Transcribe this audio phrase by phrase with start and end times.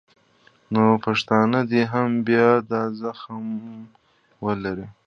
[0.73, 3.45] نو پښتانه دې هم بیا دا زغم
[4.45, 4.87] ولري